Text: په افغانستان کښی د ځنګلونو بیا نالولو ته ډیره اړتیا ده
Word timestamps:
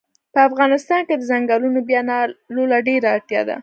په 0.33 0.39
افغانستان 0.49 1.01
کښی 1.07 1.15
د 1.19 1.23
ځنګلونو 1.29 1.79
بیا 1.89 2.01
نالولو 2.09 2.73
ته 2.81 2.85
ډیره 2.87 3.07
اړتیا 3.15 3.41
ده 3.49 3.55